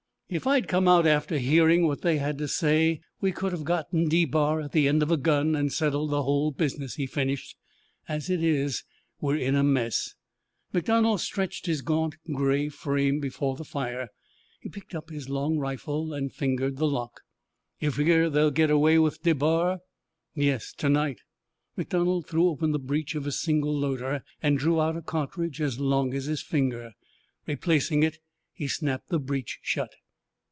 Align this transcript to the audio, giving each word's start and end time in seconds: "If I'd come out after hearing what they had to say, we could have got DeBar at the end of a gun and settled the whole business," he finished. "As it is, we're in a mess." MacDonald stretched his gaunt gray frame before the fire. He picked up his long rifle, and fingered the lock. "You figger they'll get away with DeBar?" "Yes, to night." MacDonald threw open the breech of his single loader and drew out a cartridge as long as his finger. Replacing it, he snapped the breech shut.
"If 0.33 0.47
I'd 0.47 0.69
come 0.69 0.87
out 0.87 1.05
after 1.05 1.37
hearing 1.37 1.85
what 1.87 2.03
they 2.03 2.17
had 2.17 2.37
to 2.37 2.47
say, 2.47 3.01
we 3.19 3.33
could 3.33 3.51
have 3.51 3.65
got 3.65 3.91
DeBar 3.91 4.61
at 4.61 4.71
the 4.71 4.87
end 4.87 5.03
of 5.03 5.11
a 5.11 5.17
gun 5.17 5.57
and 5.57 5.73
settled 5.73 6.09
the 6.11 6.23
whole 6.23 6.51
business," 6.51 6.95
he 6.95 7.05
finished. 7.05 7.57
"As 8.07 8.29
it 8.29 8.41
is, 8.41 8.85
we're 9.19 9.35
in 9.35 9.55
a 9.55 9.61
mess." 9.63 10.15
MacDonald 10.71 11.19
stretched 11.19 11.65
his 11.65 11.81
gaunt 11.81 12.15
gray 12.33 12.69
frame 12.69 13.19
before 13.19 13.57
the 13.57 13.65
fire. 13.65 14.07
He 14.61 14.69
picked 14.69 14.95
up 14.95 15.09
his 15.09 15.27
long 15.27 15.57
rifle, 15.57 16.13
and 16.13 16.31
fingered 16.33 16.77
the 16.77 16.87
lock. 16.87 17.19
"You 17.81 17.91
figger 17.91 18.29
they'll 18.29 18.51
get 18.51 18.71
away 18.71 18.97
with 18.99 19.23
DeBar?" 19.23 19.79
"Yes, 20.33 20.71
to 20.77 20.87
night." 20.87 21.19
MacDonald 21.75 22.25
threw 22.25 22.47
open 22.47 22.71
the 22.71 22.79
breech 22.79 23.15
of 23.15 23.25
his 23.25 23.41
single 23.41 23.77
loader 23.77 24.23
and 24.41 24.57
drew 24.57 24.79
out 24.79 24.95
a 24.95 25.01
cartridge 25.01 25.59
as 25.59 25.81
long 25.81 26.13
as 26.13 26.23
his 26.27 26.41
finger. 26.41 26.93
Replacing 27.47 28.03
it, 28.03 28.19
he 28.53 28.69
snapped 28.69 29.09
the 29.09 29.19
breech 29.19 29.59
shut. 29.61 29.91